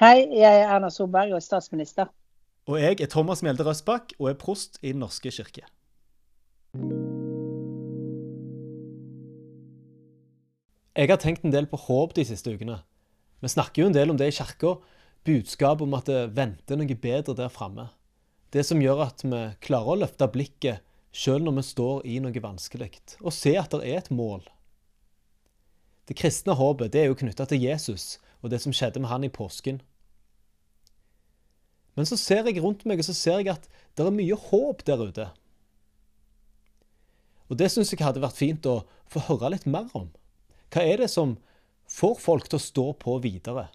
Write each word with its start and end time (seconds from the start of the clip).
Hei, 0.00 0.30
jeg 0.32 0.48
er 0.62 0.70
Erna 0.72 0.88
Solberg 0.88 1.34
og 1.34 1.36
er 1.36 1.42
statsminister. 1.44 2.06
Og 2.72 2.78
jeg 2.80 3.02
er 3.04 3.08
Thomas 3.12 3.42
Mjelde 3.44 3.66
Røsbakk 3.66 4.14
og 4.16 4.30
er 4.30 4.36
prost 4.40 4.78
i 4.80 4.94
Den 4.94 5.02
norske 5.04 5.28
kirke. 5.28 5.66
Jeg 10.96 11.10
har 11.10 11.20
tenkt 11.20 11.44
en 11.44 11.52
del 11.52 11.68
på 11.68 11.76
håp 11.76 12.14
de 12.16 12.24
siste 12.24 12.48
ukene. 12.48 12.78
Vi 13.44 13.50
snakker 13.52 13.82
jo 13.82 13.90
en 13.90 13.98
del 13.98 14.14
om 14.14 14.16
det 14.16 14.30
i 14.30 14.38
kirka. 14.38 14.78
Budskap 15.28 15.84
om 15.84 15.98
at 16.00 16.08
det 16.08 16.32
venter 16.32 16.80
noe 16.80 16.96
bedre 16.96 17.36
der 17.36 17.52
framme. 17.52 17.90
Det 18.56 18.64
som 18.64 18.80
gjør 18.80 19.04
at 19.04 19.20
vi 19.20 19.42
klarer 19.60 19.98
å 19.98 19.98
løfte 20.06 20.30
blikket 20.32 20.80
sjøl 21.12 21.44
når 21.44 21.58
vi 21.58 21.66
står 21.74 22.08
i 22.08 22.16
noe 22.24 22.46
vanskelig, 22.48 22.94
og 23.20 23.36
se 23.36 23.52
at 23.60 23.76
det 23.76 23.84
er 23.84 24.00
et 24.00 24.10
mål. 24.10 24.48
Det 26.08 26.16
kristne 26.16 26.56
håpet 26.56 26.96
det 26.96 27.04
er 27.04 27.12
jo 27.12 27.20
knytta 27.20 27.50
til 27.52 27.68
Jesus 27.68 28.14
og 28.40 28.48
det 28.48 28.64
som 28.64 28.72
skjedde 28.72 29.04
med 29.04 29.12
han 29.12 29.28
i 29.28 29.32
påsken. 29.32 29.82
Men 31.98 32.08
så 32.08 32.18
ser 32.20 32.46
jeg 32.46 32.62
rundt 32.62 32.86
meg 32.88 33.02
og 33.02 33.08
så 33.08 33.14
ser 33.16 33.40
jeg 33.42 33.52
at 33.54 33.66
det 33.98 34.06
er 34.06 34.14
mye 34.14 34.38
håp 34.48 34.84
der 34.86 35.02
ute. 35.02 35.26
Og 37.50 37.58
det 37.58 37.70
syns 37.72 37.90
jeg 37.90 38.04
hadde 38.04 38.22
vært 38.22 38.38
fint 38.38 38.66
å 38.70 38.82
få 39.10 39.24
høre 39.26 39.50
litt 39.56 39.66
mer 39.66 39.90
om. 39.98 40.08
Hva 40.70 40.84
er 40.86 41.02
det 41.02 41.10
som 41.10 41.34
får 41.90 42.20
folk 42.22 42.46
til 42.46 42.60
å 42.60 42.62
stå 42.62 42.86
på 43.02 43.16
videre? 43.24 43.66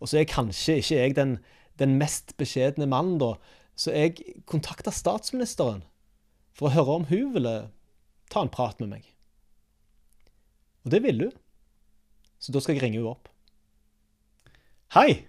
Og 0.00 0.08
så 0.08 0.20
er 0.20 0.28
kanskje 0.28 0.78
ikke 0.80 0.96
jeg 0.96 1.16
den, 1.16 1.36
den 1.80 1.98
mest 2.00 2.34
beskjedne 2.40 2.88
mannen, 2.88 3.20
da, 3.20 3.34
så 3.76 3.92
jeg 3.92 4.40
kontakta 4.48 4.92
statsministeren 4.94 5.84
for 6.56 6.68
å 6.68 6.74
høre 6.74 6.96
om 7.00 7.06
hun 7.10 7.32
ville 7.36 7.54
ta 8.32 8.44
en 8.44 8.52
prat 8.52 8.80
med 8.80 8.94
meg. 8.96 9.06
Og 10.84 10.92
det 10.92 11.02
ville 11.04 11.28
hun. 11.28 11.38
Så 12.38 12.52
da 12.52 12.60
skal 12.60 12.76
jeg 12.76 12.84
ringe 12.84 13.00
henne 13.00 13.12
opp. 13.14 13.30
Hei! 14.92 15.24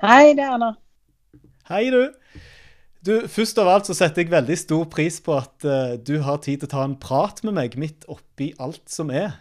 Hei, 0.00 0.32
det 0.32 0.46
er 0.46 0.54
Erna. 0.54 0.70
Hei, 1.68 1.90
du. 1.92 2.06
Du, 3.04 3.12
Først 3.28 3.58
av 3.60 3.68
alt 3.68 3.88
så 3.88 3.92
setter 3.96 4.22
jeg 4.24 4.32
veldig 4.32 4.54
stor 4.56 4.86
pris 4.92 5.18
på 5.24 5.34
at 5.36 5.66
uh, 5.68 5.98
du 6.00 6.14
har 6.24 6.40
tid 6.40 6.62
til 6.62 6.70
å 6.70 6.72
ta 6.72 6.84
en 6.88 6.94
prat 7.00 7.42
med 7.44 7.56
meg 7.58 7.76
midt 7.80 8.06
oppi 8.08 8.50
alt 8.64 8.80
som 8.88 9.12
er. 9.12 9.34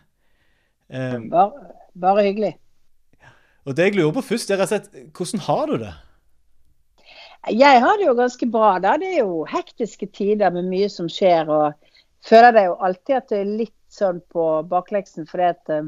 Um, 0.91 1.29
bare, 1.31 1.69
bare, 1.95 2.25
hyggelig. 2.27 2.51
Og 3.63 3.77
det 3.77 3.87
jeg 3.87 3.95
lurer 4.01 4.17
på 4.17 4.25
først, 4.33 4.51
er 4.51 4.59
rett 4.59 4.91
hvordan 5.15 5.45
har 5.47 5.63
du 5.71 5.77
det? 5.85 5.93
Jeg 7.55 7.79
har 7.85 7.95
det 7.99 8.09
jo 8.09 8.17
ganske 8.19 8.51
bra. 8.51 8.73
da. 8.83 8.97
Det 8.99 9.13
er 9.13 9.21
jo 9.21 9.45
hektiske 9.47 10.11
tider 10.11 10.51
med 10.55 10.67
mye 10.67 10.91
som 10.91 11.07
skjer. 11.07 11.47
og 11.47 12.27
føler 12.27 12.51
det 12.51 12.65
jo 12.67 12.75
alltid 12.83 13.15
at 13.15 13.31
det 13.31 13.39
er 13.45 13.57
litt 13.63 13.77
sånn 13.95 14.19
på 14.27 14.49
bakleksen. 14.67 15.23
fordi 15.27 15.51
at 15.55 15.71
uh, 15.71 15.87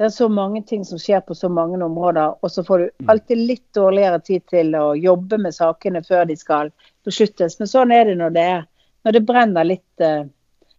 det 0.00 0.06
er 0.06 0.12
så 0.14 0.30
mange 0.32 0.62
ting 0.64 0.80
som 0.88 0.96
skjer 0.96 1.20
på 1.28 1.34
så 1.36 1.50
mange 1.52 1.76
områder. 1.84 2.38
Og 2.40 2.48
så 2.50 2.62
får 2.64 2.78
du 2.78 2.84
mm. 2.88 3.08
alltid 3.12 3.40
litt 3.50 3.66
dårligere 3.76 4.20
tid 4.24 4.46
til 4.48 4.72
å 4.78 4.94
jobbe 4.96 5.36
med 5.44 5.52
sakene 5.52 6.00
før 6.00 6.22
de 6.30 6.38
skal 6.40 6.70
besluttes. 7.04 7.58
Men 7.60 7.68
sånn 7.68 7.92
er 7.92 8.06
det 8.08 8.14
når 8.16 8.32
det, 8.32 8.44
er, 8.54 8.62
når 9.04 9.12
det 9.12 9.20
brenner 9.28 9.66
litt 9.68 10.00
uh, 10.00 10.22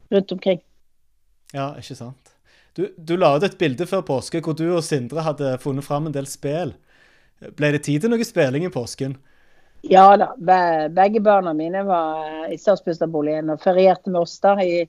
rundt 0.10 0.34
omkring. 0.34 0.64
Ja, 1.54 1.68
ikke 1.78 2.00
sant. 2.00 2.32
Du, 2.74 2.88
du 2.98 3.14
la 3.22 3.36
ut 3.38 3.46
et 3.46 3.60
bilde 3.62 3.86
før 3.86 4.02
påske 4.08 4.42
hvor 4.42 4.58
du 4.58 4.66
og 4.72 4.82
Sindre 4.88 5.22
hadde 5.28 5.52
funnet 5.62 5.86
fram 5.86 6.10
en 6.10 6.16
del 6.16 6.26
spill. 6.26 6.74
Ble 7.60 7.72
det 7.76 7.84
tid 7.86 8.02
til 8.02 8.16
noe 8.16 8.26
spilling 8.26 8.66
i 8.66 8.74
påsken? 8.74 9.14
Ja 9.86 10.08
da. 10.18 10.32
Begge 10.98 11.22
barna 11.22 11.54
mine 11.54 11.86
var 11.86 12.50
i 12.50 12.58
statsministerboligen 12.58 13.54
og 13.54 13.62
ferierte 13.62 14.10
med 14.10 14.24
oss 14.26 14.34
da 14.42 14.58
i 14.66 14.88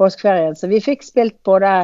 påskeferien. 0.00 0.56
Så 0.56 0.72
vi 0.72 0.80
fikk 0.80 1.04
spilt 1.04 1.36
både 1.44 1.74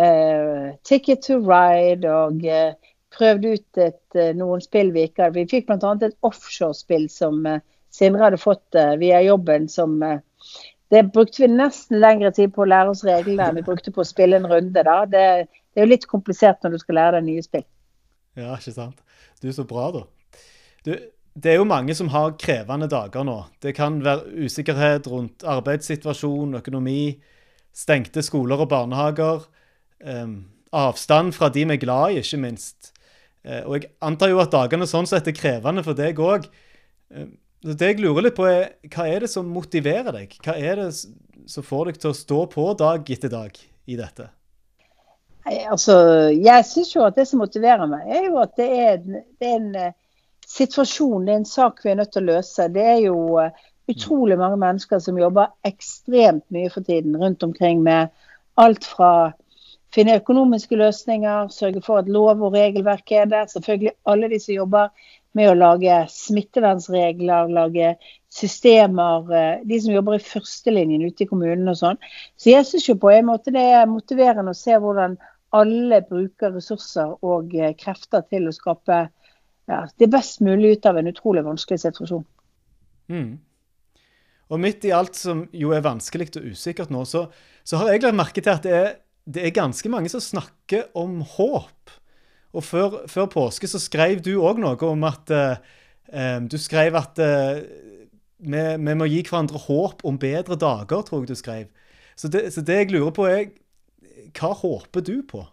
uh, 0.00 0.70
Ticket 0.86 1.22
to 1.26 1.38
Ride 1.44 2.08
og 2.08 2.40
uh, 2.46 2.72
prøvde 3.12 3.54
ut 3.56 3.80
et, 3.82 4.02
uh, 4.16 4.32
noen 4.38 4.64
spill 4.64 4.92
vi 4.94 5.06
ikke 5.08 5.26
hadde. 5.26 5.38
Vi 5.38 5.50
fikk 5.50 5.68
bl.a. 5.68 5.92
et 6.00 6.16
offshorespill 6.26 7.08
som 7.12 7.44
Sindre 7.90 8.22
hadde 8.22 8.38
fått 8.38 8.76
via 9.00 9.18
jobben. 9.26 9.64
som 9.68 9.96
Det 9.98 11.00
brukte 11.10 11.42
vi 11.42 11.48
nesten 11.50 11.98
lengre 11.98 12.30
tid 12.30 12.52
på 12.54 12.62
å 12.62 12.68
lære 12.70 12.92
oss 12.92 13.02
reglene 13.02 13.48
enn 13.48 13.58
vi 13.58 13.66
brukte 13.66 13.90
på 13.90 14.04
å 14.04 14.06
spille 14.06 14.38
en 14.38 14.46
runde. 14.46 14.84
da. 14.86 15.00
Det, 15.10 15.24
det 15.74 15.82
er 15.82 15.88
jo 15.88 15.90
litt 15.90 16.06
komplisert 16.06 16.62
når 16.62 16.76
du 16.76 16.82
skal 16.84 17.00
lære 17.00 17.16
deg 17.18 17.26
nye 17.26 17.42
spill. 17.42 17.66
Ja, 18.38 18.54
ikke 18.54 18.76
sant. 18.76 19.02
Du 19.42 19.50
så 19.50 19.66
bra, 19.66 19.88
da. 19.90 20.04
Du, 20.86 20.92
det 21.34 21.52
er 21.52 21.60
jo 21.60 21.68
mange 21.68 21.94
som 21.94 22.10
har 22.14 22.34
krevende 22.40 22.88
dager 22.90 23.24
nå. 23.26 23.36
Det 23.62 23.74
kan 23.76 24.00
være 24.04 24.46
usikkerhet 24.46 25.06
rundt 25.10 25.44
arbeidssituasjon, 25.46 26.58
økonomi, 26.58 27.20
stengte 27.74 28.22
skoler 28.26 28.64
og 28.64 28.70
barnehager. 28.72 29.46
Eh, 30.00 30.26
avstand 30.76 31.34
fra 31.36 31.50
de 31.52 31.66
vi 31.66 31.76
er 31.76 31.82
glad 31.82 32.14
i, 32.14 32.24
ikke 32.24 32.40
minst. 32.40 32.92
Uh, 33.40 33.62
og 33.64 33.72
jeg 33.78 33.88
antar 34.04 34.28
jo 34.28 34.40
at 34.42 34.52
dagene 34.52 34.84
sånn 34.84 35.06
sett 35.08 35.30
er 35.30 35.32
krevende 35.32 35.80
for 35.86 35.96
deg 35.96 36.18
òg. 36.20 36.44
Uh, 37.08 37.30
det 37.64 37.88
jeg 37.88 38.02
lurer 38.02 38.26
litt 38.26 38.36
på, 38.36 38.44
er 38.44 38.74
hva 38.92 39.06
er 39.08 39.24
det 39.24 39.30
som 39.32 39.48
motiverer 39.48 40.12
deg? 40.12 40.34
Hva 40.44 40.58
er 40.60 40.76
det 40.82 40.90
som 40.92 41.64
får 41.64 41.88
deg 41.88 42.02
til 42.02 42.12
å 42.12 42.18
stå 42.18 42.42
på 42.52 42.66
dag 42.76 43.08
etter 43.12 43.32
dag 43.32 43.56
i 43.88 43.96
dette? 43.96 44.28
Altså, 45.48 45.96
jeg 46.36 46.66
syns 46.68 46.92
jo 46.92 47.02
at 47.06 47.16
det 47.16 47.24
som 47.28 47.40
motiverer 47.40 47.88
meg, 47.88 48.04
er 48.12 48.28
jo 48.28 48.38
at 48.42 48.52
det 48.60 48.68
er, 48.76 49.00
det 49.40 49.48
er 49.48 49.56
en 49.56 49.96
situasjon, 50.50 51.26
det 51.26 51.32
er 51.32 51.40
en 51.40 51.48
sak 51.48 51.80
vi 51.84 51.92
er 51.92 52.00
nødt 52.00 52.12
til 52.14 52.24
å 52.24 52.34
løse. 52.34 52.68
Det 52.74 52.86
er 52.92 52.98
jo 53.04 53.18
eh, 53.42 53.68
utrolig 53.90 54.38
mange 54.40 54.58
mennesker 54.60 55.02
som 55.02 55.18
jobber 55.18 55.52
ekstremt 55.66 56.44
mye 56.54 56.70
for 56.72 56.86
tiden 56.86 57.16
rundt 57.20 57.44
omkring 57.46 57.82
med 57.86 58.10
alt 58.60 58.86
fra 58.86 59.32
finne 59.94 60.18
økonomiske 60.20 60.78
løsninger, 60.78 61.48
sørge 61.54 61.82
for 61.84 62.00
at 62.00 62.10
lov 62.10 62.42
og 62.42 62.54
regelverk 62.54 63.12
er 63.12 63.30
der. 63.30 63.48
Selvfølgelig 63.50 63.94
alle 64.06 64.30
de 64.30 64.38
som 64.42 64.54
jobber 64.54 65.08
med 65.38 65.50
å 65.50 65.58
lage 65.58 65.96
smittevernregler, 66.10 67.50
lage 67.54 67.92
systemer. 68.34 69.26
Eh, 69.34 69.66
de 69.66 69.80
som 69.82 69.94
jobber 69.94 70.18
i 70.18 70.24
førstelinjen 70.24 71.06
ute 71.06 71.24
i 71.24 71.30
kommunene 71.30 71.74
og 71.74 71.80
sånn. 71.82 72.00
Så 72.38 72.54
jeg 72.54 72.66
syns 72.68 72.88
jo 72.88 72.98
på 73.00 73.12
en 73.14 73.28
måte 73.30 73.54
det 73.54 73.66
er 73.80 73.90
motiverende 73.90 74.54
å 74.54 74.58
se 74.58 74.78
hvordan 74.78 75.18
alle 75.56 76.00
bruker 76.06 76.54
ressurser 76.54 77.16
og 77.26 77.54
eh, 77.58 77.74
krefter 77.78 78.26
til 78.30 78.46
å 78.46 78.54
skape 78.54 79.04
ja, 79.70 79.84
det 79.98 80.10
best 80.10 80.42
mulig 80.42 80.76
ut 80.76 80.90
av 80.90 80.98
en 80.98 81.10
utrolig 81.10 81.44
vanskelig 81.46 81.82
situasjon. 81.82 82.26
Mm. 83.10 83.38
Og 84.50 84.58
midt 84.58 84.86
i 84.86 84.94
alt 84.94 85.18
som 85.18 85.44
jo 85.54 85.70
er 85.74 85.84
vanskelig 85.84 86.32
og 86.40 86.50
usikkert 86.50 86.90
nå, 86.90 87.04
så, 87.06 87.28
så 87.62 87.78
har 87.78 87.92
jeg 87.92 88.02
lagt 88.02 88.18
merke 88.18 88.42
til 88.42 88.52
at 88.54 88.66
det 88.66 88.74
er, 88.74 88.90
det 89.26 89.44
er, 89.46 89.52
ganske 89.54 89.88
mange 89.92 90.10
som 90.12 90.22
snakker 90.22 90.88
om 90.98 91.20
håp. 91.36 91.92
Og 92.52 92.64
før, 92.64 93.02
før 93.06 93.28
påske 93.30 93.68
så 93.70 93.78
skrev 93.78 94.22
du 94.24 94.32
òg 94.42 94.58
noe 94.58 94.78
om 94.88 95.04
at 95.06 95.30
uh, 95.30 96.40
Du 96.50 96.58
skrev 96.58 96.96
at 96.98 97.20
uh, 97.22 97.60
vi, 98.40 98.64
vi, 98.80 98.94
må 98.98 99.06
gi 99.06 99.22
hverandre 99.22 99.60
håp 99.68 100.04
om 100.04 100.18
bedre 100.18 100.56
dager, 100.58 101.04
tror 101.06 101.22
jeg 101.22 101.30
du 101.30 101.38
skrev. 101.38 101.66
Så 102.16 102.28
det, 102.28 102.48
så 102.54 102.64
det 102.64 102.76
jeg 102.76 102.92
lurer 102.92 103.14
på, 103.14 103.28
er 103.28 103.50
hva 104.36 104.52
håper 104.54 105.04
du 105.04 105.20
på? 105.26 105.44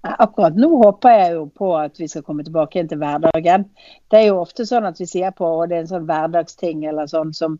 Akkurat 0.00 0.56
nå 0.56 0.68
håper 0.80 1.12
jeg 1.12 1.32
jo 1.34 1.42
på 1.52 1.74
at 1.76 1.98
vi 2.00 2.06
skal 2.08 2.24
komme 2.24 2.44
tilbake 2.44 2.78
igjen 2.78 2.88
til 2.88 3.00
hverdagen. 3.02 3.66
Det 4.08 4.22
er 4.22 4.30
jo 4.30 4.38
ofte 4.40 4.64
sånn 4.68 4.88
at 4.88 5.00
vi 5.00 5.08
sier 5.08 5.34
på 5.36 5.44
og 5.58 5.66
det 5.68 5.76
er 5.76 5.84
en 5.84 5.90
sånn 5.90 6.06
hverdagsting 6.08 6.86
eller 6.88 7.10
sånn 7.10 7.34
som, 7.36 7.58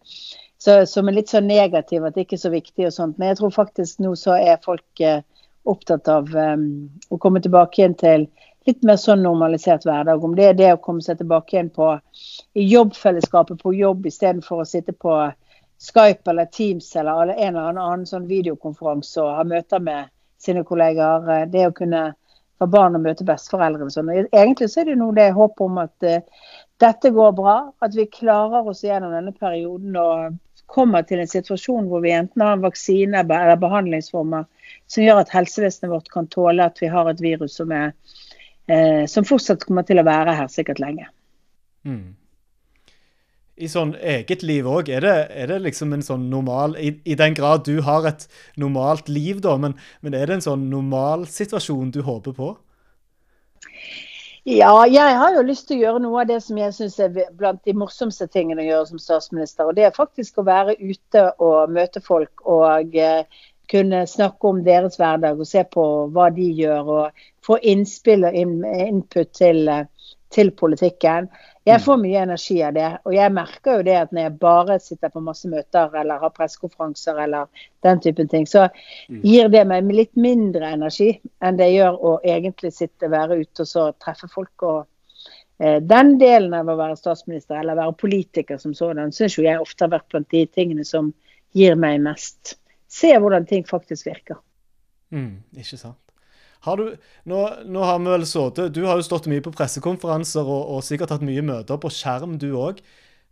så, 0.60 0.86
som 0.86 1.08
er 1.08 1.16
litt 1.16 1.32
sånn 1.32 1.48
negativ, 1.48 2.04
at 2.04 2.16
det 2.16 2.26
ikke 2.26 2.36
er 2.36 2.44
så 2.44 2.52
viktig 2.52 2.88
og 2.88 2.92
sånt. 2.92 3.18
Men 3.18 3.32
jeg 3.32 3.40
tror 3.40 3.54
faktisk 3.54 4.02
nå 4.04 4.12
så 4.18 4.36
er 4.36 4.60
folk 4.64 5.02
eh, 5.04 5.22
opptatt 5.68 6.08
av 6.12 6.28
um, 6.36 6.66
å 7.08 7.18
komme 7.20 7.40
tilbake 7.40 7.80
igjen 7.80 7.96
til 8.00 8.26
litt 8.68 8.84
mer 8.84 8.98
sånn 9.00 9.22
normalisert 9.24 9.86
hverdag. 9.88 10.24
Om 10.24 10.36
det 10.36 10.50
er 10.50 10.58
det 10.58 10.72
å 10.74 10.82
komme 10.84 11.04
seg 11.04 11.20
tilbake 11.20 11.56
igjen 11.56 11.72
på 11.72 11.94
i 12.60 12.66
jobbfellesskapet 12.74 13.62
på 13.62 13.72
jobb 13.78 14.08
istedenfor 14.10 14.60
å 14.60 14.68
sitte 14.68 14.92
på 14.92 15.16
Skype 15.80 16.28
eller 16.28 16.50
Teams 16.52 16.90
eller 16.96 17.32
en 17.32 17.56
eller 17.56 17.80
annen 17.80 18.04
sånn 18.08 18.28
videokonferanse 18.28 19.22
og 19.24 19.38
ha 19.38 19.46
møter 19.48 19.80
med 19.80 20.12
sine 20.40 20.64
kollegaer. 20.68 21.28
Eh, 21.38 21.46
det 21.52 21.68
å 21.70 21.76
kunne 21.76 22.10
for 22.60 22.68
barn 22.68 22.98
å 22.98 23.00
møte 23.00 23.24
besteforeldrene. 23.24 23.88
Sånn. 23.92 24.12
Egentlig 24.12 24.68
så 24.68 24.82
er 24.82 24.90
det 24.90 24.98
nå 25.00 25.08
det 25.16 25.30
håpet 25.32 25.64
om 25.64 25.80
at 25.80 26.04
uh, 26.04 26.20
dette 26.84 27.12
går 27.16 27.32
bra, 27.38 27.56
at 27.80 27.96
vi 27.96 28.04
klarer 28.12 28.68
oss 28.68 28.84
gjennom 28.84 29.14
denne 29.16 29.32
perioden 29.32 29.96
og 29.96 30.36
kommer 30.70 31.04
til 31.06 31.22
en 31.22 31.30
situasjon 31.30 31.88
hvor 31.90 32.02
vi 32.04 32.14
enten 32.14 32.44
har 32.44 32.56
en 32.56 32.64
vaksine 32.64 33.24
eller 33.24 33.58
behandlingsformer 33.60 34.46
som 34.90 35.04
gjør 35.04 35.24
at 35.24 35.34
helsevesenet 35.34 35.92
vårt 35.92 36.10
kan 36.12 36.30
tåle 36.30 36.66
at 36.70 36.78
vi 36.82 36.90
har 36.92 37.10
et 37.10 37.22
virus 37.22 37.58
som, 37.58 37.72
er, 37.74 37.92
eh, 38.70 39.04
som 39.10 39.26
fortsatt 39.26 39.66
kommer 39.66 39.86
til 39.86 40.02
å 40.02 40.06
være 40.06 40.36
her 40.38 40.50
sikkert 40.52 40.82
lenge. 40.82 41.10
Mm 41.86 42.16
i 43.60 43.68
sånn 43.68 43.92
eget 44.00 44.44
liv 44.46 44.68
òg? 44.68 44.88
Er, 44.92 45.04
er, 45.04 45.50
det 45.50 45.60
liksom 45.66 45.92
en 45.94 46.04
sånn 46.04 46.28
normal 46.32 46.76
i, 46.80 46.94
i, 47.04 47.16
den 47.18 47.36
grad 47.36 47.66
du 47.68 47.82
har 47.84 48.08
et 48.08 48.26
normalt 48.60 49.10
liv, 49.12 49.42
da, 49.44 49.56
men, 49.60 49.76
men 50.00 50.16
er 50.16 50.30
det 50.30 50.38
en 50.38 50.46
sånn 50.48 50.68
normal 50.72 51.26
situasjon 51.30 51.92
du 51.94 52.00
håper 52.06 52.36
på? 52.36 52.54
Ja, 54.48 54.72
jeg 54.88 55.18
har 55.18 55.34
jo 55.36 55.42
lyst 55.44 55.66
til 55.68 55.76
å 55.76 55.84
gjøre 55.84 56.00
noe 56.00 56.22
av 56.22 56.28
det 56.30 56.38
som 56.40 56.56
jeg 56.56 56.72
syns 56.72 56.96
er 57.02 57.12
blant 57.36 57.60
de 57.68 57.74
morsomste 57.76 58.24
tingene 58.32 58.62
å 58.62 58.68
gjøre 58.68 58.86
som 58.88 59.02
statsminister. 59.02 59.68
Og 59.68 59.76
det 59.76 59.84
er 59.84 59.96
faktisk 59.96 60.40
å 60.40 60.46
være 60.48 60.78
ute 60.80 61.26
og 61.44 61.74
møte 61.76 62.00
folk 62.00 62.46
og 62.48 62.96
eh, 62.96 63.26
kunne 63.70 64.06
snakke 64.08 64.48
om 64.48 64.62
deres 64.64 64.96
hverdag 64.98 65.38
og 65.38 65.48
se 65.48 65.62
på 65.68 65.84
hva 66.14 66.30
de 66.34 66.48
gjør, 66.56 66.88
og 66.88 67.26
få 67.46 67.60
innspill 67.60 68.24
og 68.26 68.38
input 68.40 69.30
til, 69.36 69.68
til 70.32 70.52
politikken. 70.56 71.28
Jeg 71.70 71.80
mm. 71.80 71.84
får 71.86 71.98
mye 72.02 72.22
energi 72.26 72.56
av 72.66 72.76
det. 72.76 72.88
Og 73.08 73.16
jeg 73.16 73.34
merker 73.34 73.78
jo 73.78 73.86
det 73.86 73.96
at 74.00 74.14
når 74.14 74.26
jeg 74.26 74.36
bare 74.42 74.78
sitter 74.82 75.12
på 75.14 75.22
masse 75.24 75.50
møter 75.50 75.96
eller 76.02 76.22
har 76.22 76.34
pressekonferanser 76.36 77.22
eller 77.24 77.66
den 77.86 78.02
typen 78.04 78.30
ting, 78.32 78.46
så 78.50 78.66
mm. 78.68 79.20
gir 79.24 79.50
det 79.52 79.64
meg 79.70 79.90
litt 79.94 80.14
mindre 80.20 80.72
energi 80.76 81.12
enn 81.40 81.60
det 81.60 81.70
gjør 81.72 81.98
å 81.98 82.14
egentlig 82.20 82.72
sitte, 82.76 83.10
være 83.12 83.40
ute 83.44 83.66
og 83.66 83.70
så 83.70 83.90
treffe 84.02 84.30
folk. 84.32 84.66
og 84.66 84.80
eh, 85.62 85.78
den 85.80 86.16
delen 86.20 86.54
av 86.58 86.68
å 86.68 86.78
være 86.80 86.98
statsminister 86.98 87.60
eller 87.60 87.78
være 87.78 87.98
politiker 88.00 88.60
som 88.60 88.74
sådan, 88.76 89.14
syns 89.14 89.38
jeg 89.38 89.60
ofte 89.60 89.86
har 89.86 89.94
vært 89.96 90.10
blant 90.12 90.30
de 90.34 90.46
tingene 90.46 90.84
som 90.84 91.14
gir 91.56 91.74
meg 91.78 92.02
mest 92.02 92.56
se 92.90 93.10
hvordan 93.18 93.46
ting 93.46 93.66
faktisk 93.68 94.06
virker. 94.06 94.38
Mm, 95.14 95.42
ikke 95.56 95.78
sant. 95.78 95.98
Har 96.66 96.76
du, 96.76 96.90
nå, 97.24 97.38
nå, 97.64 97.84
har 97.88 98.00
vi 98.02 98.10
vel 98.12 98.26
sittet 98.28 98.74
Du 98.76 98.82
har 98.84 98.98
jo 99.00 99.06
stått 99.06 99.30
mye 99.32 99.44
på 99.44 99.52
pressekonferanser 99.54 100.44
og, 100.44 100.74
og 100.76 100.84
sikkert 100.84 101.14
hatt 101.14 101.24
mye 101.24 101.44
møter 101.44 101.80
på 101.80 101.92
skjerm, 101.94 102.36
du 102.40 102.50
òg. 102.60 102.82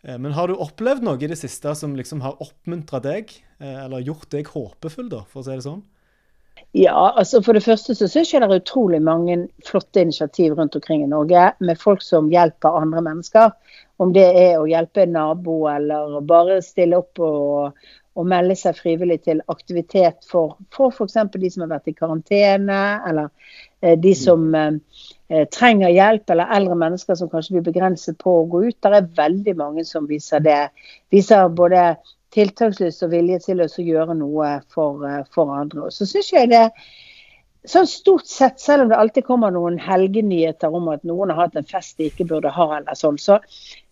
Eh, 0.03 0.17
men 0.17 0.33
har 0.37 0.49
du 0.49 0.57
opplevd 0.57 1.05
noe 1.05 1.21
i 1.21 1.31
det 1.31 1.39
siste 1.41 1.75
som 1.77 1.97
liksom 1.99 2.25
har 2.25 2.41
oppmuntra 2.45 3.03
deg, 3.05 3.35
eh, 3.61 3.85
eller 3.85 4.07
gjort 4.07 4.31
deg 4.33 4.49
håpefull, 4.55 5.11
da, 5.13 5.25
for 5.29 5.43
å 5.43 5.49
si 5.49 5.57
det 5.57 5.67
sånn? 5.67 5.85
Ja, 6.77 7.15
altså 7.17 7.41
For 7.41 7.57
det 7.57 7.65
første 7.65 7.95
så 7.97 8.09
syns 8.11 8.33
jeg 8.33 8.43
det 8.43 8.49
er 8.49 8.61
utrolig 8.61 8.99
mange 9.05 9.37
flotte 9.65 10.03
initiativ 10.03 10.57
rundt 10.59 10.77
omkring 10.77 11.05
i 11.05 11.11
Norge 11.11 11.53
med 11.65 11.81
folk 11.81 12.03
som 12.05 12.29
hjelper 12.33 12.81
andre 12.81 13.03
mennesker. 13.07 13.53
Om 14.03 14.13
det 14.15 14.27
er 14.27 14.59
å 14.59 14.67
hjelpe 14.69 15.05
en 15.05 15.15
nabo 15.17 15.63
eller 15.71 16.19
bare 16.29 16.61
stille 16.63 17.01
opp 17.01 17.23
og, 17.25 17.79
å 18.19 18.25
melde 18.27 18.57
seg 18.59 18.77
frivillig 18.79 19.21
til 19.29 19.41
aktivitet 19.53 20.27
for, 20.27 20.57
f.eks. 20.75 21.17
de 21.35 21.51
som 21.55 21.65
har 21.65 21.73
vært 21.77 21.91
i 21.93 21.97
karantene, 21.97 22.83
eller 23.07 23.31
eh, 23.81 23.95
de 23.95 24.13
mm. 24.15 24.19
som 24.19 24.47
eh, 24.59 25.45
trenger 25.55 25.95
hjelp, 25.95 26.31
eller 26.35 26.55
eldre 26.59 26.79
mennesker 26.83 27.19
som 27.19 27.31
kanskje 27.31 27.59
blir 27.59 27.69
begrenset 27.71 28.19
på 28.19 28.41
å 28.41 28.47
gå 28.51 28.65
ut. 28.69 28.79
Det 28.83 28.95
er 29.01 29.11
veldig 29.21 29.57
mange 29.61 29.87
som 29.87 30.09
viser 30.11 30.43
det. 30.45 30.61
Viser 31.15 31.53
både 31.55 31.93
tiltakslyst 32.35 33.07
og 33.07 33.15
vilje 33.15 33.39
til 33.47 33.63
å 33.65 33.69
gjøre 33.69 34.17
noe 34.19 34.59
for, 34.75 35.05
eh, 35.07 35.23
for 35.35 35.55
andre. 35.55 35.87
Og 35.87 35.95
så 35.95 36.09
synes 36.09 36.33
jeg 36.33 36.51
det 36.51 36.67
sånn 37.69 37.89
stort 37.91 38.27
sett, 38.27 38.61
selv 38.61 38.85
om 38.85 38.91
det 38.91 38.99
alltid 38.99 39.27
kommer 39.27 39.53
noen 39.53 39.79
helgenyheter 39.83 40.73
om 40.75 40.89
at 40.93 41.05
noen 41.07 41.31
har 41.35 41.47
hatt 41.47 41.59
en 41.59 41.69
fest 41.69 41.99
de 41.99 42.09
ikke 42.11 42.29
burde 42.29 42.53
ha, 42.55 42.69
eller 42.79 42.99
sånn, 42.99 43.19
så, 43.21 43.39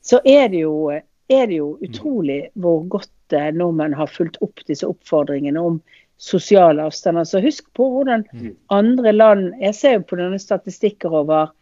så 0.03 0.21
er, 0.25 0.49
det 0.53 0.63
jo, 0.65 0.91
er 0.91 1.47
det 1.51 1.59
jo 1.59 1.75
mm. 1.77 1.85
utrolig 1.89 2.41
hvor 2.55 2.83
godt 2.97 3.11
nordmenn 3.33 3.95
har 3.95 4.07
fulgt 4.07 4.37
opp 4.45 4.63
disse 4.69 4.87
oppfordringene 4.87 5.61
om 5.61 5.81
sosial 6.17 6.81
avstand. 6.81 7.19
Altså 7.19 7.41
Husk 7.45 7.67
på 7.77 7.89
hvordan 7.93 8.25
mm. 8.33 8.53
andre 8.73 9.13
land 9.13 9.55
Jeg 9.61 9.75
ser 9.75 9.99
jo 9.99 10.07
på 10.09 10.21
denne 10.21 10.39
statistikker 10.41 11.13
over 11.13 11.53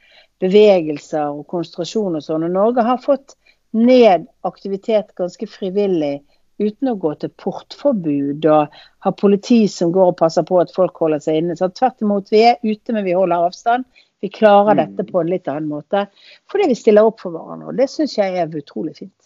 bevegelser 0.42 1.30
og 1.30 1.46
konsentrasjon 1.50 2.18
og 2.18 2.22
sånn. 2.22 2.44
og 2.44 2.54
Norge 2.54 2.84
har 2.84 3.02
fått 3.02 3.36
ned 3.74 4.26
aktivitet 4.46 5.14
ganske 5.18 5.46
frivillig 5.50 6.20
uten 6.62 6.92
å 6.92 6.98
gå 7.02 7.10
til 7.18 7.32
portforbud 7.42 8.46
og 8.46 8.74
ha 9.02 9.12
politi 9.18 9.64
som 9.70 9.90
går 9.94 10.12
og 10.12 10.18
passer 10.20 10.46
på 10.46 10.60
at 10.62 10.70
folk 10.74 11.00
holder 11.02 11.22
seg 11.22 11.40
inne. 11.40 11.56
Så 11.58 11.70
tvert 11.74 12.02
imot, 12.02 12.30
vi 12.30 12.44
er 12.46 12.60
ute, 12.62 12.94
men 12.94 13.06
vi 13.06 13.16
holder 13.16 13.48
avstand. 13.48 13.88
Vi 14.22 14.30
klarer 14.30 14.76
mm. 14.76 14.82
dette 14.82 15.10
på 15.10 15.20
en 15.20 15.32
litt 15.32 15.50
annen 15.50 15.68
måte 15.68 16.06
fordi 16.50 16.70
vi 16.70 16.78
stiller 16.78 17.10
opp 17.10 17.18
for 17.24 17.34
hverandre. 17.34 17.72
og 17.72 17.80
Det 17.80 17.90
syns 17.90 18.14
jeg 18.18 18.38
er 18.38 18.60
utrolig 18.60 18.94
fint. 19.00 19.18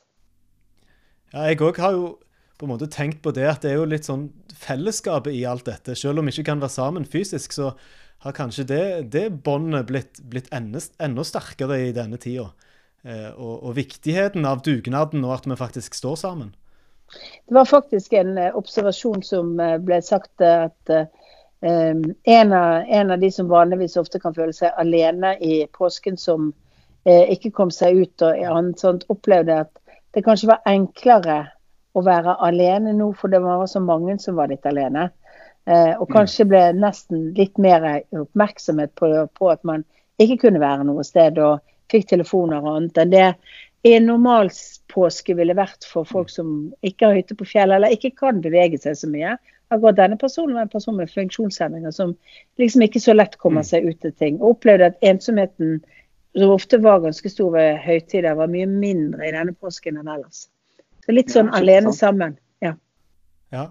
Ja, 1.35 1.51
jeg 1.51 1.61
òg 1.61 1.77
har 1.83 1.93
jo 1.93 2.09
på 2.59 2.67
en 2.67 2.73
måte 2.73 2.91
tenkt 2.91 3.23
på 3.23 3.31
det 3.35 3.47
at 3.47 3.63
det 3.63 3.73
er 3.73 3.79
jo 3.79 3.89
litt 3.89 4.09
sånn 4.09 4.29
fellesskapet 4.59 5.35
i 5.35 5.45
alt 5.47 5.69
dette. 5.69 5.95
Selv 5.99 6.21
om 6.21 6.27
vi 6.27 6.35
ikke 6.35 6.51
kan 6.51 6.63
være 6.63 6.75
sammen 6.75 7.07
fysisk, 7.07 7.55
så 7.55 7.73
har 8.25 8.35
kanskje 8.35 8.67
det, 8.67 8.87
det 9.15 9.29
båndet 9.47 9.87
blitt, 9.87 10.19
blitt 10.27 10.51
enda, 10.55 11.25
sterkere 11.25 11.79
i 11.87 11.93
denne 11.95 12.19
tida. 12.19 12.49
Eh, 13.07 13.31
og, 13.37 13.63
og, 13.63 13.77
viktigheten 13.77 14.47
av 14.49 14.65
dugnaden 14.67 15.23
og 15.23 15.37
at 15.37 15.47
vi 15.47 15.59
faktisk 15.59 15.95
står 15.95 16.17
sammen. 16.19 16.55
Det 17.47 17.55
var 17.55 17.65
faktisk 17.65 18.13
en 18.19 18.35
uh, 18.37 18.51
observasjon 18.59 19.23
som 19.25 19.55
uh, 19.63 19.79
ble 19.81 20.01
sagt 20.05 20.43
uh, 20.43 20.67
at 20.67 20.91
eh, 20.93 21.07
en, 21.63 22.53
av, 22.53 22.83
en, 22.85 23.13
av, 23.15 23.23
de 23.23 23.31
som 23.33 23.49
vanligvis 23.51 23.97
ofte 23.97 24.21
kan 24.21 24.35
føle 24.35 24.53
seg 24.55 24.75
alene 24.79 25.37
i 25.43 25.63
påsken, 25.75 26.19
som 26.19 26.53
ikke 27.09 27.51
kom 27.57 27.71
seg 27.73 27.97
ut 28.03 28.23
og 28.27 28.41
annet 28.45 28.83
sånt, 28.83 29.07
opplevde 29.09 29.55
at 29.63 29.71
det 30.13 30.21
kanskje 30.27 30.51
var 30.51 30.67
enklere 30.69 31.39
å 31.99 32.05
være 32.07 32.39
alene 32.47 32.95
nå, 32.97 33.13
for 33.19 33.33
det 33.33 33.43
var 33.45 33.67
så 33.71 33.83
mange 33.85 34.19
som 34.23 34.39
var 34.39 34.53
litt 34.53 34.67
alene. 34.69 35.09
Eh, 35.69 35.95
og 36.01 36.09
kanskje 36.15 36.49
ble 36.49 36.63
nesten 36.79 37.33
litt 37.37 37.59
mer 37.61 37.85
oppmerksomhet 38.17 38.95
på, 38.97 39.11
på, 39.37 39.51
at 39.53 39.65
man 39.69 39.85
ikke 40.23 40.47
kunne 40.47 40.63
være 40.63 40.87
noe 40.89 41.05
sted 41.07 41.39
og 41.43 41.61
fikk 41.93 42.09
telefoner 42.11 42.63
og 42.63 42.77
annet 42.77 43.03
enn 43.03 43.13
det 43.13 43.27
en 43.83 44.09
normal 44.09 44.51
påske 44.93 45.37
ville 45.39 45.55
vært 45.55 45.87
for 45.87 46.09
folk 46.09 46.33
som 46.33 46.73
ikke 46.87 47.07
har 47.07 47.19
hytte 47.19 47.37
på 47.39 47.47
fjellet 47.47 47.79
eller 47.79 47.95
ikke 47.95 48.17
kan 48.19 48.41
bevege 48.43 48.81
seg 48.81 48.97
så 48.99 49.11
mye. 49.11 49.37
Akkurat 49.71 49.99
denne 49.99 50.19
personen 50.19 50.57
var 50.57 50.67
en 50.67 50.73
person 50.73 50.97
med 50.97 51.13
funksjonshemninger 51.13 51.93
som 51.95 52.17
liksom 52.59 52.83
ikke 52.87 53.03
så 53.05 53.15
lett 53.15 53.37
kommer 53.39 53.63
mm. 53.63 53.69
seg 53.71 53.87
ut 53.87 54.01
til 54.03 54.15
ting. 54.17 54.41
Og 54.41 54.57
opplevde 54.57 54.91
at 54.91 55.03
ensomheten, 55.05 55.79
som 56.37 56.55
ofte 56.55 56.81
var 56.83 57.05
ganske 57.05 57.31
stor 57.31 57.53
ved 57.55 57.79
høytider, 57.85 58.39
var 58.39 58.51
mye 58.51 58.67
mindre 58.71 59.29
i 59.29 59.35
denne 59.37 59.55
påsken 59.55 60.01
enn 60.01 60.11
ellers. 60.11 60.47
Så 61.09 61.15
litt 61.17 61.33
sånn 61.33 61.49
ja, 61.49 61.57
alene 61.63 61.95
sammen. 61.97 62.35
Ja. 62.61 62.75
ja. 63.55 63.65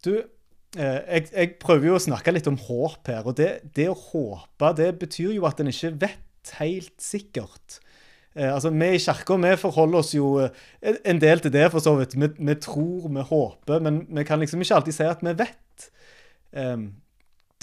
Du, 0.00 0.14
eh, 0.16 1.00
jeg, 1.04 1.26
jeg, 1.28 1.50
prøver 1.60 1.90
jo 1.90 1.98
å 1.98 2.00
snakke 2.00 2.32
litt 2.32 2.48
om 2.48 2.56
håp 2.56 3.10
her. 3.12 3.26
Og 3.28 3.36
det, 3.36 3.50
det 3.76 3.90
å 3.92 3.98
håpe, 3.98 4.70
det 4.78 4.88
betyr 5.02 5.34
jo 5.36 5.44
at 5.44 5.60
en 5.60 5.68
ikke 5.68 5.92
vet 6.06 6.54
helt 6.62 6.96
sikkert. 6.96 7.82
Eh, 8.32 8.48
altså, 8.48 8.72
Vi 8.72 8.88
i 8.94 9.02
kirka 9.04 9.36
forholder 9.60 10.00
oss 10.00 10.14
jo 10.16 10.38
eh, 10.40 10.96
en 11.04 11.20
del 11.20 11.44
til 11.44 11.52
det, 11.52 11.68
for 11.74 11.84
så 11.84 11.92
vidt. 12.00 12.16
Vi, 12.16 12.30
vi, 12.40 12.56
tror, 12.56 13.12
vi 13.12 13.28
håper, 13.28 13.84
men 13.84 14.06
vi 14.08 14.24
kan 14.24 14.40
liksom 14.40 14.64
ikke 14.64 14.80
alltid 14.80 14.96
si 14.96 15.04
at 15.12 15.20
vi 15.20 15.36
vet. 15.44 15.90
Um, 16.56 16.88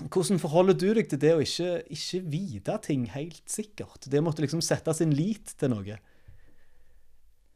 hvordan 0.05 0.39
forholder 0.39 0.77
du 0.77 0.87
deg 0.95 1.09
til 1.09 1.19
det 1.19 1.33
å 1.35 1.41
ikke, 1.43 1.81
ikke 1.91 2.21
vite 2.29 2.77
ting 2.85 3.09
helt 3.11 3.41
sikkert? 3.49 4.05
Det 4.05 4.21
måtte 4.23 4.45
liksom 4.45 4.61
sette 4.61 4.93
sin 4.93 5.17
lit 5.17 5.57
til 5.59 5.73
noe? 5.73 5.97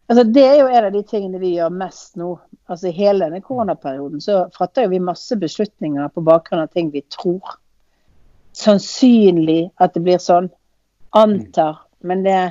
Altså, 0.07 0.23
det 0.23 0.44
er 0.44 0.57
jo 0.59 0.67
en 0.67 0.85
av 0.85 0.91
de 0.91 1.01
tingene 1.07 1.39
vi 1.39 1.53
gjør 1.55 1.75
mest 1.75 2.17
nå. 2.19 2.33
Altså, 2.67 2.89
I 2.89 2.97
hele 2.97 3.27
denne 3.27 3.44
koronaperioden 3.44 4.23
så 4.23 4.44
fatter 4.55 4.89
vi 4.91 5.00
masse 5.03 5.35
beslutninger 5.39 6.11
på 6.11 6.23
bakgrunn 6.27 6.65
av 6.65 6.73
ting 6.73 6.91
vi 6.91 7.05
tror. 7.13 7.55
Sannsynlig 8.53 9.71
at 9.81 9.95
det 9.95 10.03
blir 10.03 10.19
sånn. 10.21 10.51
Antar. 11.16 11.85
Men 12.01 12.25
det 12.25 12.42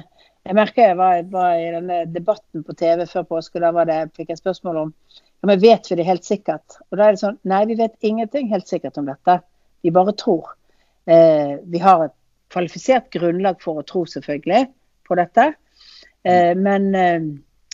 Jeg 0.42 0.56
merker 0.58 0.88
jeg 0.88 0.96
var, 0.98 1.20
var 1.30 1.52
i 1.54 1.68
denne 1.70 2.00
debatten 2.10 2.64
på 2.66 2.74
TV 2.74 3.04
før 3.06 3.22
påske, 3.28 3.60
og 3.60 3.62
da 3.62 3.68
var 3.76 3.86
det, 3.86 3.98
fikk 4.18 4.32
jeg 4.32 4.40
spørsmål 4.40 4.80
om 4.80 4.88
ja, 5.14 5.46
men 5.46 5.60
vet 5.62 5.86
vi 5.86 5.98
det 6.00 6.06
helt 6.08 6.26
sikkert. 6.26 6.80
Og 6.90 6.98
da 6.98 7.04
er 7.04 7.14
det 7.14 7.20
sånn 7.20 7.38
Nei, 7.46 7.60
vi 7.70 7.76
vet 7.78 7.94
ingenting 8.02 8.50
helt 8.50 8.66
sikkert 8.66 8.98
om 8.98 9.06
dette. 9.06 9.36
Vi 9.86 9.92
bare 9.94 10.14
tror. 10.18 10.50
Eh, 11.06 11.60
vi 11.62 11.78
har 11.82 12.08
et 12.08 12.14
kvalifisert 12.50 13.06
grunnlag 13.14 13.62
for 13.62 13.78
å 13.78 13.86
tro, 13.86 14.02
selvfølgelig, 14.06 14.64
på 15.06 15.18
dette. 15.18 15.52
Eh, 16.24 16.56
men 16.56 16.94
eh, 16.94 17.22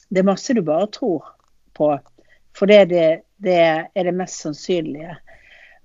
det 0.09 0.23
er 0.23 0.29
masse 0.29 0.55
du 0.55 0.63
bare 0.65 0.89
tror 0.93 1.25
på. 1.77 1.93
For 2.57 2.71
det, 2.71 2.85
det, 2.93 3.09
det 3.45 3.59
er 3.61 4.09
det 4.09 4.15
mest 4.17 4.43
sannsynlige. 4.43 5.17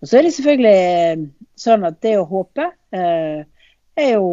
Og 0.01 0.09
så 0.09 0.19
er 0.19 0.27
det 0.27 0.35
selvfølgelig 0.35 0.75
eh, 0.75 1.25
sånn 1.59 1.87
at 1.87 1.99
det 2.03 2.17
å 2.19 2.27
håpe 2.27 2.69
er 2.93 4.09
jo 4.15 4.29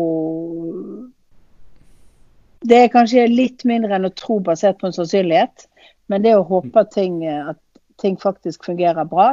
Det 2.60 2.76
er 2.76 2.92
kanskje 2.92 3.26
litt 3.28 3.64
mindre 3.68 3.96
enn 3.96 4.08
å 4.08 4.12
tro 4.12 4.38
basert 4.44 4.80
på 4.80 4.88
en 4.88 4.96
sannsynlighet. 4.96 5.66
Men 6.12 6.24
det 6.24 6.34
å 6.36 6.44
håpe 6.44 6.84
ting, 6.92 7.22
at 7.24 7.60
ting 8.02 8.18
faktisk 8.20 8.66
fungerer 8.66 9.06
bra, 9.08 9.30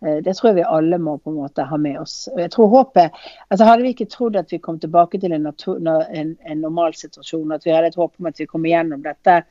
det 0.00 0.32
tror 0.36 0.48
jeg 0.48 0.56
vi 0.56 0.64
alle 0.64 0.96
må 0.98 1.18
på 1.20 1.28
en 1.28 1.42
måte 1.42 1.66
ha 1.68 1.76
med 1.76 1.98
oss. 2.00 2.24
Jeg 2.38 2.50
tror 2.54 2.70
håpet, 2.72 3.16
altså 3.52 3.66
Hadde 3.68 3.84
vi 3.84 3.92
ikke 3.92 4.08
trodd 4.08 4.38
at 4.40 4.52
vi 4.52 4.58
kom 4.62 4.78
tilbake 4.80 5.20
til 5.20 5.34
en, 5.36 5.44
en, 5.46 6.30
en 6.40 6.62
normal 6.64 6.96
situasjon, 6.96 7.52
at 7.52 7.66
vi 7.66 7.74
hadde 7.74 7.92
et 7.92 7.98
håp 8.00 8.14
om 8.16 8.30
at 8.30 8.40
vi 8.40 8.48
kom 8.48 8.64
igjennom 8.64 9.04
dette 9.04 9.42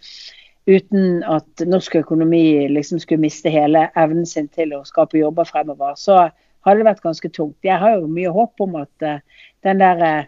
uten 0.69 1.23
at 1.25 1.63
norsk 1.65 1.95
økonomi 2.03 2.67
liksom 2.69 2.99
skulle 3.01 3.23
miste 3.23 3.51
hele 3.53 3.87
evnen 3.97 4.27
sin 4.29 4.49
til 4.53 4.75
å 4.77 4.83
skape 4.87 5.17
jobber 5.17 5.47
fremover, 5.49 5.95
så 5.97 6.27
hadde 6.65 6.81
det 6.81 6.89
vært 6.89 7.05
ganske 7.05 7.31
tungt. 7.33 7.57
Jeg 7.65 7.79
har 7.81 7.97
jo 7.97 8.09
mye 8.11 8.33
håp 8.33 8.65
om 8.65 8.75
at 8.81 9.05
uh, 9.05 9.45
den 9.65 9.81
der 9.81 10.03
uh, 10.03 10.27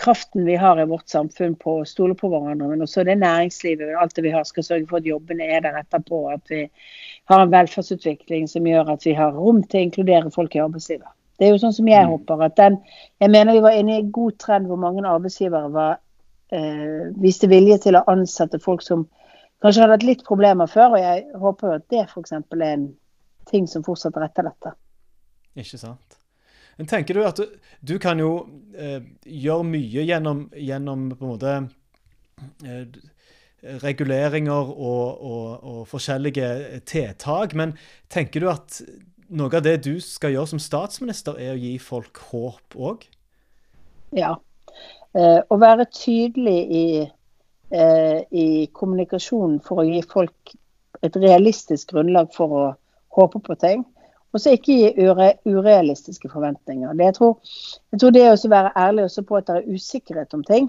kraften 0.00 0.44
vi 0.44 0.56
har 0.56 0.80
i 0.80 0.84
vårt 0.88 1.08
samfunn 1.08 1.54
på 1.60 1.74
å 1.80 1.86
stole 1.88 2.14
på 2.16 2.30
hverandre, 2.32 2.70
men 2.70 2.84
også 2.84 3.04
det 3.04 3.18
næringslivet 3.20 3.92
og 3.92 4.02
alt 4.02 4.14
det 4.16 4.24
vi 4.24 4.32
har, 4.32 4.46
skal 4.48 4.64
sørge 4.64 4.88
for 4.88 5.00
at 5.00 5.08
jobbene 5.08 5.44
er 5.44 5.64
der 5.66 5.76
etterpå. 5.82 6.22
At 6.32 6.52
vi 6.52 6.62
har 7.28 7.44
en 7.44 7.52
velferdsutvikling 7.52 8.48
som 8.48 8.68
gjør 8.68 8.94
at 8.94 9.04
vi 9.06 9.14
har 9.18 9.36
rom 9.36 9.60
til 9.66 9.80
å 9.82 9.88
inkludere 9.88 10.32
folk 10.34 10.56
i 10.56 10.62
arbeidslivet. 10.64 11.08
Det 11.40 11.48
er 11.48 11.54
jo 11.54 11.60
sånn 11.62 11.76
som 11.76 11.88
jeg 11.88 12.04
mm. 12.04 12.12
håper 12.14 12.44
at 12.44 12.56
den 12.58 12.74
Jeg 13.20 13.32
mener 13.32 13.56
vi 13.56 13.64
var 13.64 13.76
inne 13.76 13.94
i 13.94 14.00
en 14.02 14.12
god 14.12 14.36
trend 14.42 14.68
hvor 14.68 14.80
mange 14.80 15.04
arbeidsgivere 15.08 15.72
var, 15.72 15.98
eh, 16.52 17.08
viste 17.20 17.48
vilje 17.48 17.78
til 17.86 17.96
å 17.96 18.04
ansette 18.12 18.60
folk 18.60 18.84
som 18.84 19.06
kanskje 19.64 19.84
hadde 19.84 19.98
hatt 19.98 20.08
litt 20.08 20.24
problemer 20.28 20.68
før. 20.68 20.96
Og 20.96 21.04
jeg 21.04 21.26
håper 21.44 21.68
jo 21.68 21.80
at 21.80 21.88
det 21.92 22.06
f.eks. 22.06 22.36
er 22.36 22.66
en 22.70 22.88
ting 23.50 23.68
som 23.68 23.84
fortsetter 23.84 24.24
etter 24.24 24.48
dette. 24.48 24.74
Ikke 25.60 25.80
sant. 25.80 26.19
Men 26.78 26.88
tenker 26.90 27.16
du 27.16 27.24
at 27.26 27.40
du, 27.40 27.46
du 27.80 27.96
kan 28.02 28.20
jo 28.20 28.32
eh, 28.76 29.00
gjøre 29.24 29.66
mye 29.68 30.04
gjennom, 30.08 30.44
gjennom 30.56 31.08
på 31.14 31.26
en 31.26 31.32
måte 31.32 31.54
eh, 32.64 33.00
reguleringer 33.84 34.72
og, 34.72 35.06
og, 35.20 35.46
og, 35.60 35.80
forskjellige 35.90 36.80
tiltak, 36.88 37.54
men 37.54 37.74
tenker 38.12 38.40
du 38.40 38.48
at 38.52 38.80
noe 39.30 39.52
av 39.54 39.64
det 39.64 39.76
du 39.84 39.94
skal 40.02 40.34
gjøre 40.34 40.54
som 40.54 40.62
statsminister, 40.62 41.38
er 41.38 41.54
å 41.54 41.60
gi 41.60 41.74
folk 41.82 42.22
håp 42.30 42.76
òg? 42.76 43.04
Ja. 44.16 44.34
Eh, 45.14 45.40
å 45.42 45.58
være 45.60 45.86
tydelig 45.94 46.58
i, 46.70 46.86
eh, 47.74 48.18
i 48.30 48.66
kommunikasjonen 48.72 49.60
for 49.66 49.82
å 49.82 49.86
gi 49.86 50.02
folk 50.06 50.54
et 51.02 51.16
realistisk 51.16 51.94
grunnlag 51.94 52.32
for 52.34 52.56
å 52.56 52.64
håpe 53.16 53.40
på 53.42 53.56
ting. 53.60 53.84
Og 54.30 54.40
så 54.40 54.54
ikke 54.54 54.76
gi 54.78 55.06
ure, 55.06 55.32
urealistiske 55.44 56.30
forventninger. 56.30 56.92
Det, 56.94 57.04
jeg, 57.08 57.14
tror, 57.16 57.54
jeg, 57.90 58.00
tror, 58.00 58.12
det 58.14 58.26
å 58.30 58.50
være 58.52 58.74
ærlig 58.78 59.06
også 59.08 59.24
på 59.26 59.38
at 59.40 59.48
det 59.48 59.56
er 59.58 59.72
usikkerhet 59.74 60.36
om 60.36 60.44
ting, 60.46 60.68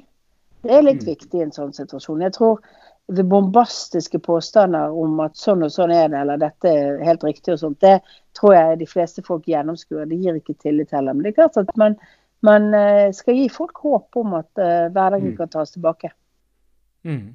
det 0.61 0.77
er 0.77 0.85
litt 0.85 1.03
mm. 1.03 1.09
viktig 1.09 1.39
i 1.39 1.43
en 1.45 1.53
sånn 1.53 1.73
situasjon. 1.73 2.23
Jeg 2.25 2.33
tror 2.37 2.61
ved 3.11 3.27
bombastiske 3.29 4.19
påstander 4.23 4.93
om 4.95 5.19
at 5.25 5.37
sånn 5.39 5.65
og 5.65 5.73
sånn 5.73 5.91
er 5.93 6.09
det, 6.11 6.21
eller 6.21 6.41
dette 6.41 6.69
er 6.71 7.03
helt 7.05 7.23
riktig 7.25 7.55
og 7.55 7.61
sånt, 7.63 7.79
det 7.83 7.99
tror 8.37 8.55
jeg 8.55 8.79
de 8.79 8.87
fleste 8.89 9.23
folk 9.25 9.49
gjennomskuer. 9.49 10.07
Det 10.09 10.19
gir 10.21 10.37
ikke 10.37 10.57
tillit 10.61 10.93
heller. 10.95 11.17
Men 11.17 11.25
det 11.25 11.33
er 11.33 11.39
klart 11.41 11.59
at 11.59 11.71
man, 11.81 11.97
man 12.45 12.69
eh, 12.77 13.09
skal 13.15 13.37
gi 13.37 13.49
folk 13.51 13.81
håp 13.83 14.21
om 14.21 14.37
at 14.39 14.49
uh, 14.61 14.87
hverdagen 14.93 15.33
mm. 15.33 15.37
kan 15.41 15.51
tas 15.51 15.73
tilbake. 15.73 16.13
Mm. 17.03 17.33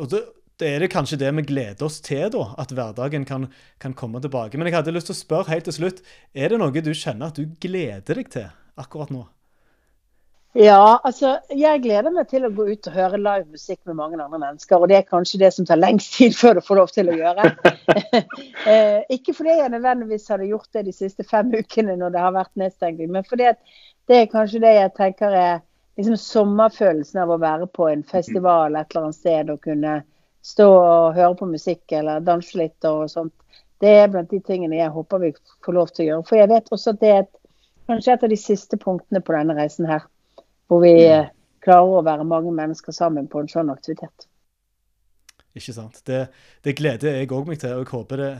Og 0.00 0.10
det, 0.10 0.24
det, 0.62 0.70
er 0.70 0.84
det 0.84 0.92
kanskje 0.94 1.18
det 1.20 1.34
vi 1.36 1.46
gleder 1.50 1.86
oss 1.86 2.00
til, 2.04 2.28
da, 2.32 2.46
at 2.62 2.72
hverdagen 2.74 3.26
kan, 3.28 3.48
kan 3.82 3.94
komme 3.98 4.22
tilbake. 4.22 4.58
Men 4.58 4.70
jeg 4.70 4.78
hadde 4.78 4.94
lyst 4.94 5.10
til 5.10 5.16
å 5.16 5.20
spørre 5.20 5.52
helt 5.52 5.68
til 5.68 5.78
slutt, 5.80 6.02
er 6.32 6.52
det 6.52 6.62
noe 6.62 6.84
du 6.84 6.92
kjenner 6.94 7.32
at 7.32 7.38
du 7.38 7.46
gleder 7.62 8.22
deg 8.22 8.30
til 8.32 8.50
akkurat 8.78 9.12
nå? 9.12 9.26
Ja, 10.52 11.00
altså 11.00 11.38
jeg 11.56 11.80
gleder 11.80 12.12
meg 12.12 12.26
til 12.28 12.44
å 12.44 12.50
gå 12.52 12.66
ut 12.74 12.88
og 12.90 12.92
høre 12.92 13.16
live 13.16 13.46
musikk 13.54 13.78
med 13.88 13.96
mange 13.96 14.18
andre 14.20 14.36
mennesker. 14.36 14.76
Og 14.76 14.90
det 14.90 14.98
er 14.98 15.08
kanskje 15.08 15.40
det 15.40 15.48
som 15.56 15.64
tar 15.68 15.80
lengst 15.80 16.12
tid 16.18 16.36
før 16.36 16.58
du 16.58 16.66
får 16.66 16.80
lov 16.82 16.92
til 16.92 17.08
å 17.08 17.16
gjøre. 17.16 17.46
eh, 18.68 19.00
ikke 19.16 19.32
fordi 19.38 19.56
jeg 19.62 19.72
nødvendigvis 19.72 20.28
hadde 20.28 20.50
gjort 20.50 20.68
det 20.76 20.84
de 20.90 20.94
siste 20.96 21.24
fem 21.24 21.54
ukene 21.56 21.96
når 21.96 22.12
det 22.12 22.24
har 22.26 22.36
vært 22.36 22.52
nedstengning, 22.60 23.08
men 23.14 23.24
fordi 23.24 23.48
det 24.10 24.18
er 24.18 24.32
kanskje 24.32 24.60
det 24.60 24.74
jeg 24.76 24.92
tenker 24.98 25.38
er 25.40 25.62
liksom 25.96 26.20
sommerfølelsen 26.20 27.24
av 27.24 27.32
å 27.32 27.40
være 27.40 27.68
på 27.72 27.88
en 27.88 28.04
festival 28.04 28.76
et 28.76 28.92
eller 28.92 29.08
annet 29.08 29.20
sted 29.22 29.52
og 29.52 29.64
kunne 29.64 30.02
stå 30.42 30.66
og 30.68 31.14
høre 31.16 31.36
på 31.38 31.48
musikk 31.50 31.94
eller 31.94 32.24
danse 32.24 32.58
litt 32.58 32.88
og 32.88 33.06
sånt. 33.10 33.34
Det 33.82 33.92
er 33.98 34.10
blant 34.10 34.30
de 34.30 34.38
tingene 34.46 34.78
jeg 34.78 34.94
håper 34.94 35.22
vi 35.22 35.32
får 35.64 35.74
lov 35.74 35.90
til 35.90 36.04
å 36.04 36.08
gjøre. 36.08 36.26
For 36.28 36.38
jeg 36.38 36.50
vet 36.52 36.74
også 36.74 36.94
at 36.94 37.00
det 37.02 37.10
er 37.10 37.22
et, 37.24 37.32
kanskje 37.90 38.14
et 38.14 38.26
av 38.26 38.30
de 38.30 38.38
siste 38.38 38.78
punktene 38.78 39.22
på 39.22 39.34
denne 39.34 39.56
reisen 39.58 39.88
her. 39.90 40.04
Hvor 40.70 40.84
vi 40.84 40.94
mm. 41.02 41.32
klarer 41.64 41.98
å 41.98 42.04
være 42.06 42.26
mange 42.28 42.54
mennesker 42.54 42.94
sammen 42.94 43.26
på 43.30 43.42
en 43.42 43.50
sånn 43.50 43.72
aktivitet. 43.74 44.28
Ikke 45.58 45.74
sant. 45.74 46.00
Det, 46.06 46.24
det 46.64 46.76
gleder 46.78 47.18
jeg 47.18 47.30
òg 47.34 47.50
meg 47.50 47.60
til, 47.60 47.74
og 47.74 47.84
jeg 47.84 47.92
håper 47.92 48.22
det 48.22 48.32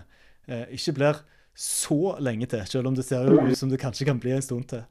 eh, 0.48 0.66
ikke 0.78 0.96
blir 1.00 1.22
så 1.58 2.16
lenge 2.22 2.48
til. 2.48 2.62
Selv 2.66 2.88
om 2.88 2.96
det 2.96 3.04
ser 3.06 3.28
ut 3.28 3.58
som 3.58 3.70
det 3.70 3.82
kanskje 3.82 4.08
kan 4.08 4.22
bli 4.22 4.34
en 4.36 4.44
stund 4.44 4.70
til. 4.70 4.86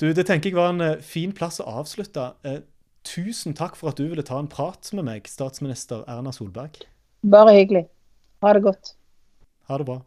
Du, 0.00 0.10
Det 0.12 0.26
tenker 0.26 0.50
jeg 0.50 0.58
var 0.58 0.74
en 0.74 0.84
eh, 0.84 1.00
fin 1.00 1.32
plass 1.32 1.60
å 1.62 1.70
avslutte. 1.80 2.32
Eh, 2.44 2.60
tusen 3.06 3.56
takk 3.58 3.76
for 3.78 3.92
at 3.92 3.98
du 4.00 4.06
ville 4.08 4.24
ta 4.26 4.38
en 4.40 4.50
prat 4.50 4.90
med 4.96 5.06
meg, 5.08 5.28
statsminister 5.30 6.04
Erna 6.10 6.32
Solberg. 6.34 6.84
Bare 7.22 7.54
hyggelig. 7.56 7.86
Ha 8.42 8.52
det 8.56 8.64
godt. 8.64 8.94
Ha 9.70 9.78
det 9.78 9.86
bra. 9.86 10.00